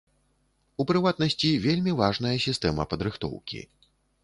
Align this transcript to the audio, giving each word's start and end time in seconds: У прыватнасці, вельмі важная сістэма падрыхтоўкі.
У 0.83 0.85
прыватнасці, 0.91 1.51
вельмі 1.67 1.95
важная 2.01 2.33
сістэма 2.47 2.89
падрыхтоўкі. 2.95 3.65